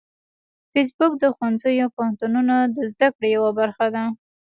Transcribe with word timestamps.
فېسبوک 0.71 1.13
د 1.19 1.23
ښوونځیو 1.35 1.83
او 1.85 1.93
پوهنتونونو 1.95 2.55
د 2.75 2.77
زده 2.91 3.07
کړې 3.15 3.27
یوه 3.37 3.51
برخه 3.59 3.87
ده 3.95 4.03